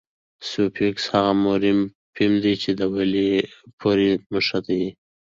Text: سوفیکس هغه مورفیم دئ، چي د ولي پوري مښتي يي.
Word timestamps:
سوفیکس 0.49 1.05
هغه 1.13 1.33
مورفیم 1.43 2.33
دئ، 2.43 2.53
چي 2.61 2.71
د 2.79 2.81
ولي 2.93 3.29
پوري 3.79 4.11
مښتي 4.31 4.75
يي. 4.81 4.89